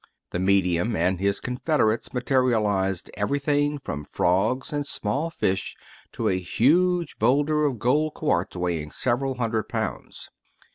The 0.31 0.39
medium 0.39 0.95
and 0.95 1.19
his 1.19 1.39
confederates 1.39 2.11
mate 2.11 2.25
rialized 2.31 3.11
everything 3.13 3.77
from 3.77 4.03
frogs 4.03 4.73
and 4.73 4.83
small 4.87 5.29
fish 5.29 5.75
to 6.13 6.27
a 6.27 6.39
huge 6.39 7.19
bowlder 7.19 7.65
of 7.65 7.77
gold 7.77 8.15
quartz 8.15 8.55
weighing 8.55 8.89
several 8.89 9.35
hundred 9.35 9.69
pounds. 9.69 10.31